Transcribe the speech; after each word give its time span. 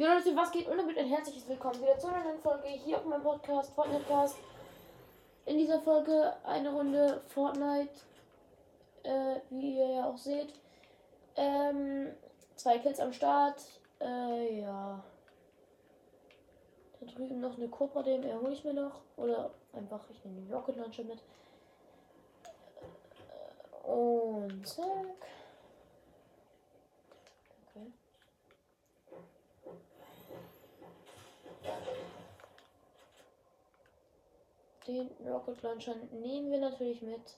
Jo 0.00 0.06
Leute, 0.06 0.36
was 0.36 0.52
geht? 0.52 0.68
Und 0.68 0.78
damit 0.78 0.96
ein 0.96 1.08
herzliches 1.08 1.48
Willkommen 1.48 1.82
wieder 1.82 1.98
zu 1.98 2.06
einer 2.06 2.22
neuen 2.22 2.38
Folge 2.38 2.68
hier 2.68 2.98
auf 2.98 3.04
meinem 3.04 3.24
Podcast, 3.24 3.74
Fortnite 3.74 4.04
In 5.44 5.58
dieser 5.58 5.80
Folge 5.80 6.36
eine 6.44 6.72
Runde 6.72 7.20
Fortnite, 7.26 7.90
äh, 9.02 9.40
wie 9.50 9.76
ihr 9.76 9.94
ja 9.94 10.04
auch 10.04 10.16
seht. 10.16 10.54
Ähm, 11.34 12.14
zwei 12.54 12.78
Kills 12.78 13.00
am 13.00 13.12
Start. 13.12 13.60
Äh, 14.00 14.60
ja. 14.60 15.02
Da 17.00 17.06
drüben 17.06 17.40
noch 17.40 17.56
eine 17.56 17.66
Cobra, 17.66 18.04
den 18.04 18.22
erhole 18.22 18.52
ich 18.52 18.62
mir 18.62 18.74
noch. 18.74 19.00
Oder 19.16 19.50
einfach, 19.72 20.08
ich 20.10 20.24
nehme 20.24 20.42
den 20.42 20.54
Rocket 20.54 20.76
Launcher 20.76 21.02
mit. 21.02 21.24
Und 23.82 24.64
zack. 24.64 25.26
Den 34.88 35.10
Rocket 35.20 35.62
Launcher 35.62 35.94
nehmen 36.12 36.50
wir 36.50 36.58
natürlich 36.58 37.02
mit. 37.02 37.36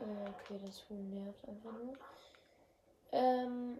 Äh, 0.00 0.28
okay, 0.28 0.60
das 0.60 0.84
Huhn 0.90 1.08
nervt 1.08 1.48
einfach 1.48 1.72
nur. 1.72 1.96
Ähm, 3.12 3.78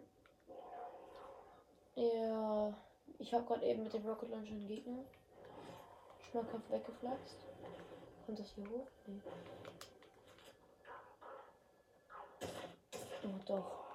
ja, 1.97 2.73
ich 3.19 3.35
habe 3.35 3.45
gerade 3.47 3.67
eben 3.67 3.83
mit 3.83 3.93
dem 3.93 4.07
Rocket 4.07 4.31
Launcher 4.31 4.53
einen 4.53 4.69
Gegner 4.69 5.05
schmackhaft 6.31 6.71
weggeflaxt. 6.71 7.45
Kommt 8.27 8.39
das 8.39 8.55
hier 8.55 8.65
hoch? 8.71 8.87
Nee. 9.07 9.21
Oh, 13.25 13.41
doch. 13.45 13.89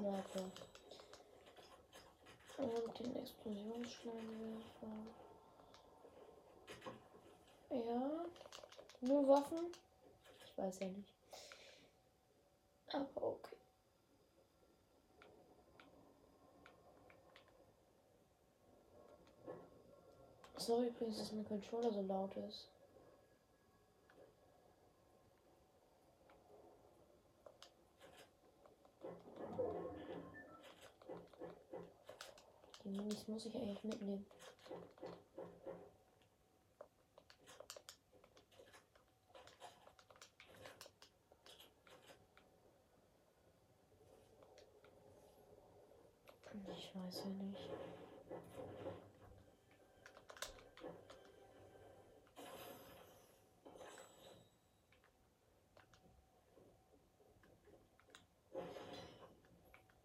Sniper. 0.00 0.50
Und 2.56 2.98
den 2.98 3.16
Explosionsscheinwerfer. 3.16 4.86
Ja. 7.70 8.24
Nur 9.02 9.28
Waffen? 9.28 9.72
Ich 10.46 10.58
weiß 10.58 10.80
ja 10.80 10.88
nicht. 10.88 11.12
Aber 12.92 13.22
okay. 13.22 13.56
Sorry 20.56 20.88
übrigens, 20.88 21.18
dass 21.18 21.32
mein 21.32 21.46
Controller 21.46 21.92
so 21.92 22.02
laut 22.02 22.34
ist. 22.36 22.68
Die 32.90 32.96
Minis 32.96 33.28
muss 33.28 33.46
ich 33.46 33.54
eigentlich 33.54 33.84
mitnehmen. 33.84 34.26
Ich 46.72 46.90
weiß 46.96 47.22
ja 47.26 47.30
nicht. 47.44 47.70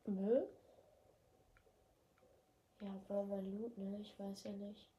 Müll? 0.05 0.54
Brawler 3.07 3.41
Loot, 3.41 3.77
ne? 3.77 3.99
Ich 4.01 4.17
weiß 4.19 4.43
ja 4.43 4.51
nicht. 4.51 4.89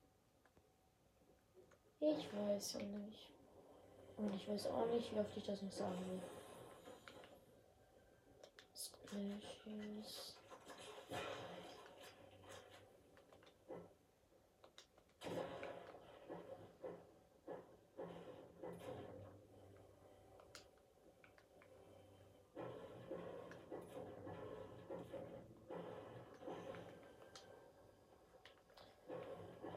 Ich 2.00 2.28
weiß 2.32 2.74
ja 2.74 2.82
nicht. 2.82 3.30
Und 4.16 4.34
ich 4.34 4.48
weiß 4.48 4.66
auch 4.68 4.86
nicht, 4.86 5.12
wie 5.14 5.18
oft 5.18 5.36
ich 5.36 5.44
das 5.44 5.62
noch 5.62 5.72
sagen 5.72 5.98
will. 6.08 6.20
Splashes. 8.74 10.34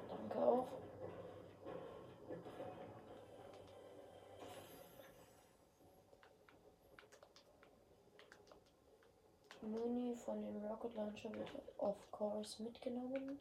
Danke 0.10 0.38
auch. 0.46 0.68
Muni 9.62 10.16
von 10.16 10.42
dem 10.42 10.66
Rocket 10.66 10.96
Launcher 10.96 11.34
wird 11.34 11.52
of 11.78 11.96
course 12.12 12.62
mitgenommen. 12.64 13.40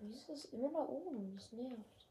Wie 0.00 0.12
ist 0.12 0.28
es 0.28 0.44
immer 0.46 0.70
da 0.70 0.80
oben? 0.80 1.34
Das 1.36 1.50
nervt. 1.52 2.07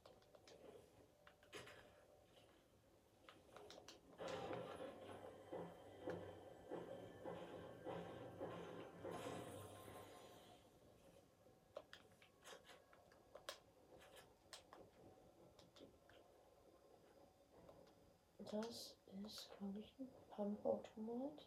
Das 18.50 18.96
ist, 19.26 19.50
glaube 19.58 19.80
ich, 19.80 20.00
ein 20.00 20.08
Pumpautomat. 20.30 21.46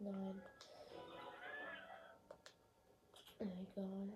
Nein. 0.00 0.42
Egal. 3.38 4.12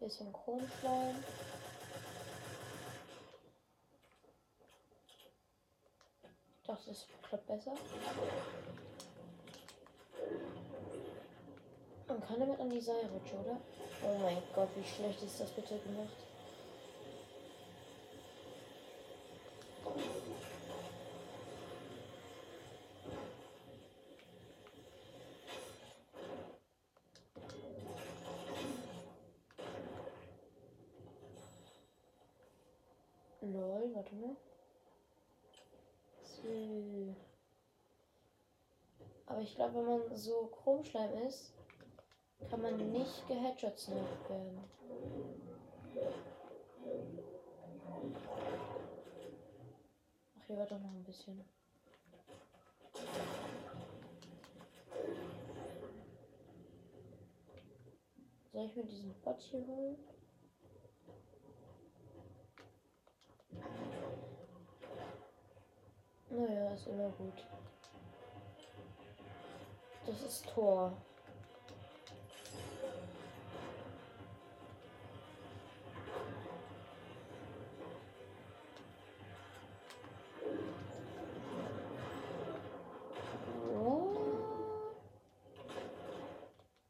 Bisschen 0.00 0.32
Kronschleim. 0.32 1.22
Dachte, 6.82 6.90
das 6.90 7.06
klappt 7.28 7.46
besser. 7.46 7.72
Man 12.08 12.26
kann 12.26 12.40
damit 12.40 12.60
an 12.60 12.70
die 12.70 12.80
Seil 12.80 13.06
rutschen, 13.06 13.38
oder? 13.38 13.60
Oh 14.04 14.18
mein 14.18 14.42
Gott, 14.54 14.68
wie 14.74 14.84
schlecht 14.84 15.22
ist 15.22 15.40
das 15.40 15.50
bitte 15.50 15.78
gemacht. 15.78 16.08
Lol, 33.40 33.90
warte 33.94 34.14
mal. 34.16 34.36
So. 36.42 37.14
Aber 39.26 39.40
ich 39.40 39.54
glaube, 39.54 39.74
wenn 39.76 39.86
man 39.86 40.16
so 40.16 40.46
Chromschleim 40.46 41.26
ist, 41.26 41.52
kann 42.50 42.60
man 42.60 42.92
nicht 42.92 43.26
geheadshot 43.28 43.88
werden. 43.88 44.58
Ach, 50.38 50.46
hier 50.46 50.58
war 50.58 50.66
doch 50.66 50.80
noch 50.80 50.90
ein 50.90 51.04
bisschen. 51.04 51.44
Soll 58.52 58.66
ich 58.66 58.76
mir 58.76 58.84
diesen 58.84 59.14
Bot 59.22 59.40
hier 59.40 59.66
holen? 59.66 59.96
Naja, 66.34 66.64
Ja, 66.64 66.72
ist 66.72 66.86
immer 66.86 67.10
gut. 67.10 67.44
Das 70.06 70.22
ist 70.22 70.48
Tor. 70.48 70.92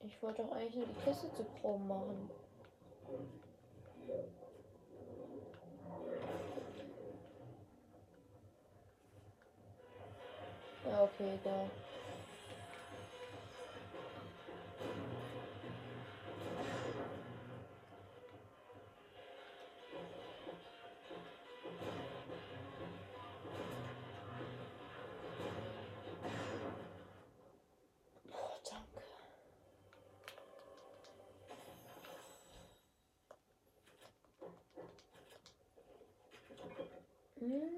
Ich 0.04 0.22
wollte 0.22 0.44
doch 0.44 0.52
eigentlich 0.52 0.76
nur 0.76 0.86
die 0.86 1.04
Kiste 1.04 1.34
zu 1.34 1.44
Chrom 1.60 1.88
machen. 1.88 2.30
Ja, 11.02 11.08
okay, 11.08 11.40
da. 11.44 11.70
Boah, 28.30 28.60
danke. 28.70 29.02
Hm. 37.40 37.70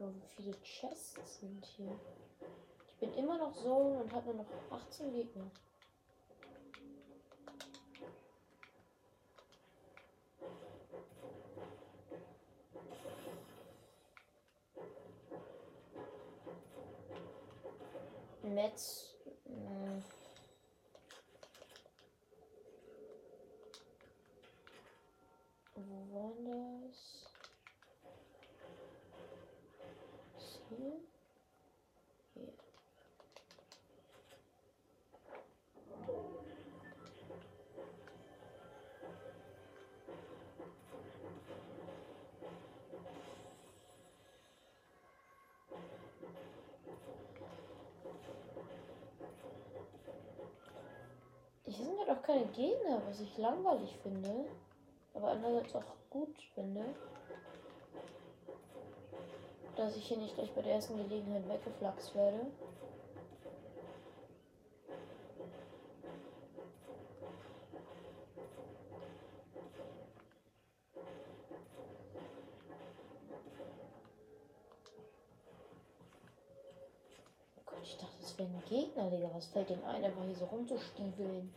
Oh, 0.00 0.12
wie 0.14 0.27
viele 0.38 0.54
Chests 0.62 1.40
sind 1.40 1.64
hier? 1.64 1.98
Ich 2.88 2.96
bin 2.98 3.12
immer 3.14 3.38
noch 3.38 3.54
so 3.54 3.74
und 3.74 4.12
habe 4.12 4.26
nur 4.26 4.44
noch 4.44 4.46
18 4.70 5.12
Gegner. 5.12 5.50
Metz. 18.42 19.14
hm. 19.44 20.02
Wo 25.74 25.98
war 26.12 26.32
das? 26.88 27.28
Ist 30.36 30.60
hier? 30.68 31.00
Hier. 32.34 32.52
Hier 51.70 51.84
sind 51.84 51.97
halt 52.08 52.18
auch 52.18 52.22
keine 52.22 52.46
Gegner, 52.46 53.02
was 53.06 53.20
ich 53.20 53.36
langweilig 53.38 53.96
finde. 54.02 54.46
Aber 55.14 55.30
andererseits 55.30 55.74
auch 55.74 55.82
gut 56.10 56.36
finde. 56.54 56.84
Dass 59.76 59.96
ich 59.96 60.06
hier 60.06 60.18
nicht 60.18 60.34
gleich 60.34 60.52
bei 60.52 60.62
der 60.62 60.74
ersten 60.74 60.96
Gelegenheit 60.96 61.48
weggeflaxt 61.48 62.14
werde. 62.14 62.40
Oh 77.56 77.62
Gott, 77.64 77.78
ich 77.82 77.96
dachte, 77.96 78.14
das 78.20 78.38
wären 78.38 78.62
Gegner, 78.68 79.10
Digga. 79.10 79.30
Was 79.32 79.46
fällt 79.46 79.70
dem 79.70 79.84
ein, 79.84 80.04
einfach 80.04 80.24
hier 80.24 80.34
so 80.34 80.44
rumzustiefeln? 80.46 81.54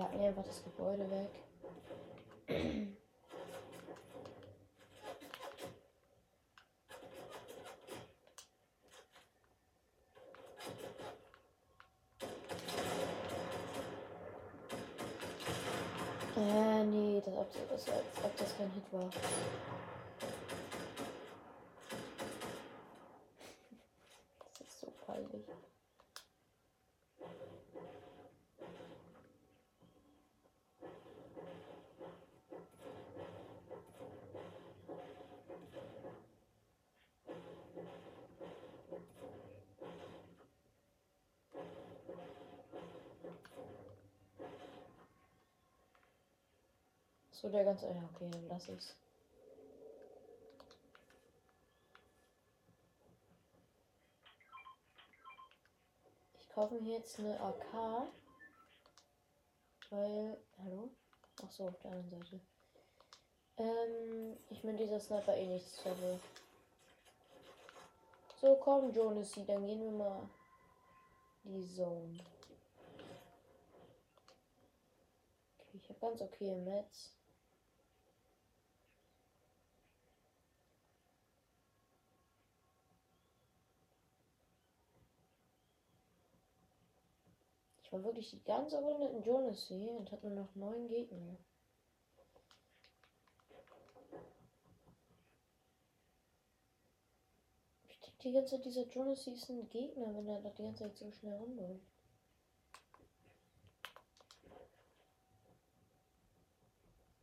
Hatten 0.00 0.18
einfach 0.18 0.44
das 0.44 0.64
Gebäude 0.64 1.10
weg. 1.10 1.28
Äh, 16.36 16.84
nee, 16.84 17.22
das, 17.22 17.34
ob, 17.34 17.52
das, 17.68 17.88
ob 18.24 18.36
das 18.38 18.56
kein 18.56 18.70
Hit 18.70 18.92
war. 18.92 19.10
Das 24.58 24.66
ist 24.66 24.80
so 24.80 24.90
peinlich. 25.04 25.44
So, 47.40 47.48
der 47.48 47.64
ganze. 47.64 47.86
Ja, 47.86 48.06
okay, 48.14 48.28
dann 48.30 48.46
lass 48.48 48.68
ich's. 48.68 48.94
Ich 56.38 56.48
kaufe 56.50 56.74
mir 56.80 56.98
jetzt 56.98 57.18
eine 57.18 57.40
AK. 57.40 58.08
Weil. 59.88 60.36
Hallo? 60.58 60.90
Ach 61.42 61.50
so, 61.50 61.68
auf 61.68 61.78
der 61.78 61.92
anderen 61.92 62.10
Seite. 62.10 62.40
Ähm, 63.56 64.36
ich 64.50 64.62
meine, 64.62 64.76
dieser 64.76 65.00
Sniper 65.00 65.34
eh 65.34 65.46
nichts 65.46 65.78
Trouble. 65.78 66.20
So, 68.38 68.56
komm, 68.56 68.92
Jonas, 68.92 69.32
dann 69.46 69.66
gehen 69.66 69.80
wir 69.80 69.90
mal 69.92 70.28
die 71.44 71.66
Zone. 71.74 72.18
Okay, 75.58 75.80
ich 75.82 75.88
habe 75.88 76.00
ganz 76.00 76.20
okay 76.20 76.54
Mets. 76.54 77.19
Ich 87.90 87.92
war 87.92 88.04
wirklich 88.04 88.30
die 88.30 88.44
ganze 88.44 88.78
Runde 88.78 89.08
in 89.08 89.24
Jonas 89.24 89.68
und 89.68 90.12
hatte 90.12 90.28
nur 90.28 90.44
noch 90.44 90.54
neun 90.54 90.86
Gegner. 90.86 91.36
Ich 97.88 97.98
denke 97.98 98.22
die 98.22 98.32
ganze 98.32 98.54
Zeit, 98.54 98.64
dieser 98.64 98.86
Jonas 98.86 99.26
ist 99.26 99.50
ein 99.50 99.68
Gegner, 99.70 100.14
wenn 100.14 100.28
er 100.28 100.40
doch 100.40 100.54
die 100.54 100.62
ganze 100.62 100.84
Zeit 100.84 100.98
so 100.98 101.10
schnell 101.10 101.36
rumläuft. 101.36 101.84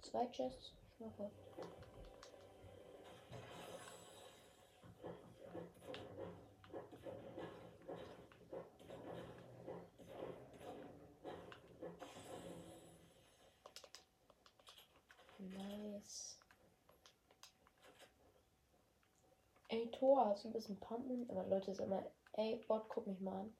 Zwei 0.01 0.27
Chests, 0.27 0.73
schmackhaft. 0.97 1.31
Nice. 15.39 16.37
Ey, 19.69 19.86
Tor, 19.97 20.35
du 20.43 20.49
ein 20.49 20.53
bisschen 20.53 20.79
Pumpen? 20.79 21.29
Aber 21.29 21.43
Leute 21.47 21.71
ist 21.71 21.79
immer, 21.79 22.03
ey, 22.33 22.63
Bot, 22.67 22.87
guck 22.89 23.07
mich 23.07 23.19
mal 23.19 23.41
an. 23.41 23.55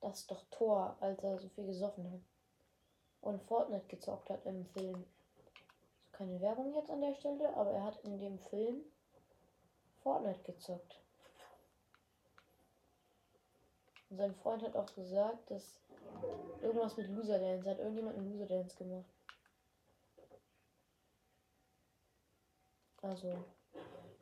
Das 0.00 0.20
ist 0.20 0.30
doch 0.30 0.44
Tor, 0.50 0.96
als 1.00 1.22
er 1.22 1.38
so 1.38 1.48
viel 1.48 1.66
gesoffen 1.66 2.10
hat. 2.10 2.20
Und 3.22 3.42
Fortnite 3.42 3.86
gezockt 3.86 4.30
hat 4.30 4.44
im 4.46 4.66
Film. 4.66 5.04
So 5.04 5.10
keine 6.12 6.40
Werbung 6.40 6.74
jetzt 6.74 6.90
an 6.90 7.00
der 7.00 7.14
Stelle, 7.14 7.54
aber 7.56 7.70
er 7.70 7.84
hat 7.84 8.04
in 8.04 8.18
dem 8.18 8.38
Film 8.38 8.82
Fortnite 10.02 10.42
gezockt. 10.42 11.00
Und 14.10 14.16
sein 14.16 14.34
Freund 14.34 14.62
hat 14.62 14.76
auch 14.76 14.92
gesagt, 14.94 15.50
dass 15.50 15.80
irgendwas 16.60 16.96
mit 16.96 17.08
Loser 17.08 17.38
Dance 17.38 17.70
hat 17.70 17.78
irgendjemand 17.78 18.18
einen 18.18 18.32
Loser 18.32 18.46
Dance 18.46 18.76
gemacht. 18.76 19.04
Also, 23.02 23.44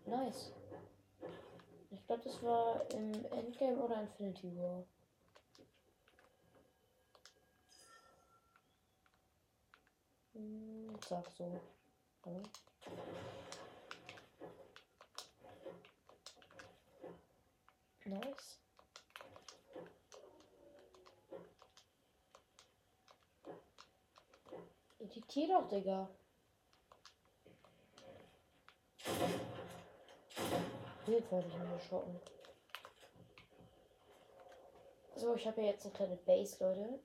nice. 0.06 0.52
Ich 2.08 2.14
glaube, 2.14 2.24
das 2.24 2.42
war 2.42 2.90
im 2.92 3.12
Endgame 3.26 3.76
oder 3.76 4.00
Infinity 4.00 4.56
War. 4.56 4.82
Hm, 10.32 10.96
sag 11.06 11.30
so. 11.36 11.60
Hallo? 12.24 12.42
Nice. 18.06 18.58
Editier 24.98 25.48
doch, 25.48 25.68
Digga. 25.68 26.08
Bild 31.08 31.32
werde 31.32 31.48
ich 31.48 31.56
mir 31.56 31.72
erschrocken. 31.72 32.20
So, 35.16 35.34
ich 35.34 35.46
habe 35.46 35.62
ja 35.62 35.68
jetzt 35.68 35.86
eine 35.86 35.94
kleine 35.94 36.16
Base, 36.16 36.62
Leute. 36.62 37.00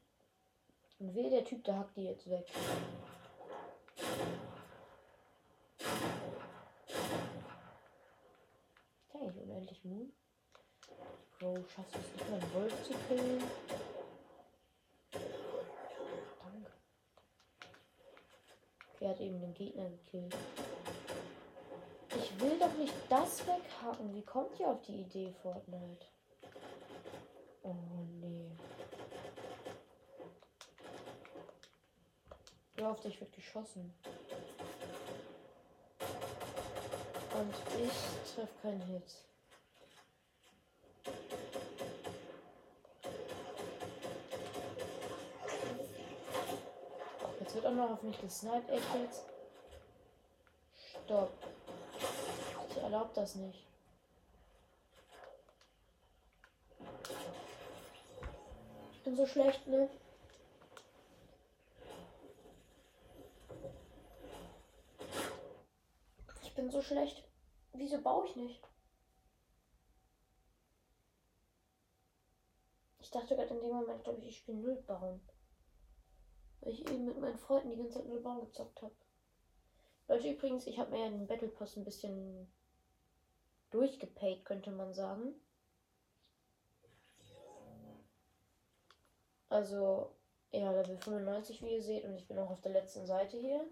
Und 1.00 1.16
will 1.16 1.30
der 1.30 1.46
Typ, 1.46 1.64
der 1.64 1.80
hackt 1.80 1.96
die 1.96 2.04
jetzt 2.04 2.30
weg. 2.30 2.46
Ist 9.08 9.16
eigentlich 9.16 9.42
unendlich 9.42 9.86
Moon? 9.86 10.12
Bro, 11.40 11.64
schaffst 11.74 11.96
du 11.96 12.00
es 12.00 12.12
nicht 12.14 12.30
mal 12.30 12.42
einen 12.42 12.54
Wolf 12.56 12.84
zu 12.84 12.94
killen? 13.08 13.44
Danke. 16.44 16.72
Er 19.00 19.10
hat 19.10 19.22
eben 19.22 19.40
den 19.40 19.54
Gegner 19.54 19.90
gekillt. 19.90 20.36
Ich 22.16 22.40
will 22.40 22.60
doch 22.60 22.74
nicht 22.74 22.94
das 23.10 23.46
weghacken. 23.48 24.14
Wie 24.14 24.22
kommt 24.22 24.60
ihr 24.60 24.68
auf 24.68 24.82
die 24.82 25.02
Idee, 25.02 25.34
Fortnite? 25.42 26.06
Oh 27.64 27.76
nee. 28.20 28.52
Hör 32.76 32.92
auf 32.92 33.00
dich 33.02 33.20
wird 33.20 33.32
geschossen. 33.34 33.94
Und 37.34 37.56
ich 37.84 38.34
treffe 38.34 38.54
keinen 38.62 38.82
Hit. 38.82 39.16
Jetzt 47.40 47.56
wird 47.56 47.66
auch 47.66 47.72
noch 47.72 47.92
auf 47.92 48.04
mich 48.04 48.20
gesniped. 48.22 48.70
Echt 48.70 48.96
jetzt? 48.96 49.24
Stopp. 51.06 51.32
Ich 52.76 52.82
erlaube 52.82 53.12
das 53.14 53.36
nicht. 53.36 53.68
Ich 58.92 59.04
bin 59.04 59.16
so 59.16 59.28
schlecht, 59.28 59.68
ne? 59.68 59.90
Ich 66.42 66.56
bin 66.56 66.72
so 66.72 66.82
schlecht. 66.82 67.24
Wieso 67.74 68.02
baue 68.02 68.26
ich 68.26 68.36
nicht? 68.36 68.64
Ich 73.02 73.12
dachte 73.12 73.36
gerade 73.36 73.54
in 73.54 73.62
dem 73.62 73.72
Moment, 73.72 74.04
glaube 74.04 74.20
ich, 74.22 74.30
ich 74.30 74.38
spiele 74.38 74.58
Null 74.58 74.82
bauen. 74.88 75.22
Weil 76.62 76.74
ich 76.74 76.90
eben 76.90 77.06
mit 77.06 77.20
meinen 77.20 77.38
Freunden 77.38 77.70
die 77.70 77.78
ganze 77.78 78.00
Zeit 78.00 78.08
Null 78.08 78.22
bauen 78.22 78.42
gezockt 78.42 78.82
habe. 78.82 78.96
Leute, 80.08 80.32
übrigens, 80.32 80.66
ich 80.66 80.80
habe 80.80 80.90
mir 80.90 81.04
ja 81.04 81.10
den 81.12 81.28
Battle 81.28 81.50
Pass 81.50 81.78
ein 81.78 81.86
bisschen 81.86 82.52
durchgepayt, 83.74 84.46
könnte 84.46 84.72
man 84.72 84.94
sagen. 84.94 85.34
Also, 89.50 90.16
ja, 90.52 90.72
Level 90.72 90.98
95, 90.98 91.62
wie 91.62 91.74
ihr 91.74 91.82
seht, 91.82 92.06
und 92.06 92.16
ich 92.16 92.28
bin 92.28 92.40
auch 92.40 92.50
auf 92.50 92.62
der 92.62 92.72
letzten 92.72 93.06
Seite 93.06 93.38
hier. 93.38 93.66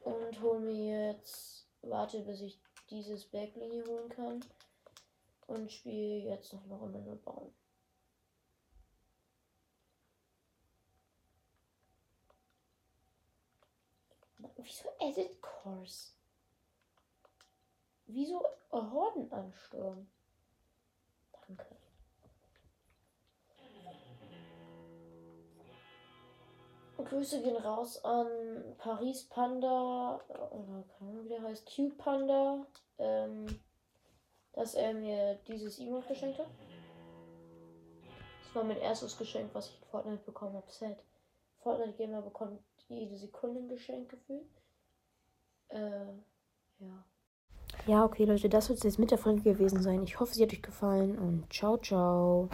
Und 0.00 0.40
hole 0.40 0.60
mir 0.60 1.12
jetzt, 1.12 1.66
warte, 1.82 2.20
bis 2.20 2.40
ich 2.40 2.60
dieses 2.90 3.26
Backling 3.26 3.70
hier 3.70 3.86
holen 3.86 4.08
kann. 4.08 4.44
Und 5.46 5.72
spiele 5.72 6.28
jetzt 6.28 6.52
noch 6.52 6.64
eine 6.64 6.74
Runde 6.74 7.00
nur 7.00 7.16
bauen. 7.16 7.54
Wieso 14.56 14.88
Edit 15.00 15.40
Course? 15.40 16.17
Wieso 18.08 18.42
Hordenansturm? 18.72 20.08
Danke. 21.46 21.76
Grüße 26.96 27.42
gehen 27.42 27.56
raus 27.56 28.04
an 28.04 28.26
Paris 28.76 29.24
Panda, 29.28 30.20
oder 30.28 30.84
keine 30.98 31.10
Ahnung, 31.10 31.24
wie 31.24 31.28
der 31.28 31.42
heißt, 31.42 31.66
Q 31.74 31.90
Panda, 31.96 32.66
ähm, 32.98 33.46
dass 34.52 34.74
er 34.74 34.92
mir 34.94 35.36
dieses 35.46 35.78
E-Mail 35.78 36.02
geschenkt 36.02 36.38
hat. 36.38 36.50
Das 38.42 38.54
war 38.54 38.64
mein 38.64 38.78
erstes 38.78 39.16
Geschenk, 39.16 39.54
was 39.54 39.68
ich 39.68 39.80
in 39.80 39.88
Fortnite 39.88 40.24
bekommen 40.24 40.56
habe. 40.56 40.70
Sad. 40.70 40.98
Fortnite 41.60 41.96
Gamer 41.96 42.22
bekommt 42.22 42.62
jede 42.88 43.16
Sekunde 43.16 43.60
ein 43.60 43.68
Geschenk 43.68 44.10
gefühlt. 44.10 44.48
Äh, 45.68 46.12
ja. 46.78 47.04
Ja, 47.88 48.04
okay, 48.04 48.26
Leute, 48.26 48.50
das 48.50 48.68
wird 48.68 48.76
es 48.76 48.84
jetzt 48.84 48.98
mit 48.98 49.10
der 49.10 49.16
Folge 49.16 49.40
gewesen 49.40 49.80
sein. 49.80 50.02
Ich 50.02 50.20
hoffe, 50.20 50.34
sie 50.34 50.42
hat 50.42 50.52
euch 50.52 50.60
gefallen 50.60 51.16
und 51.16 51.50
ciao, 51.50 51.78
ciao. 51.78 52.50